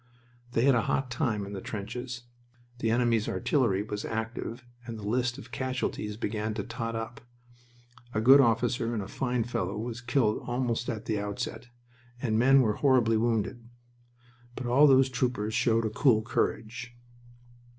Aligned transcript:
They 0.53 0.63
had 0.63 0.73
a 0.73 0.81
hot 0.81 1.11
time 1.11 1.45
in 1.45 1.53
the 1.53 1.61
trenches. 1.61 2.23
The 2.79 2.89
enemy's 2.89 3.29
artillery 3.29 3.83
was 3.83 4.03
active, 4.03 4.65
and 4.83 4.97
the 4.97 5.07
list 5.07 5.37
of 5.37 5.51
casualties 5.51 6.17
began 6.17 6.55
to 6.55 6.63
tot 6.63 6.95
up. 6.95 7.21
A 8.15 8.19
good 8.19 8.41
officer 8.41 8.95
and 8.95 9.03
a 9.03 9.07
fine 9.07 9.43
fellow 9.43 9.77
was 9.77 10.01
killed 10.01 10.43
almost 10.47 10.89
at 10.89 11.05
the 11.05 11.19
outset, 11.19 11.67
and 12.19 12.39
men 12.39 12.61
were 12.61 12.77
horribly 12.77 13.15
wounded. 13.15 13.69
But 14.55 14.65
all 14.65 14.87
those 14.87 15.07
troopers 15.07 15.53
showed 15.53 15.85
a 15.85 15.91
cool 15.91 16.23
courage. 16.23 16.95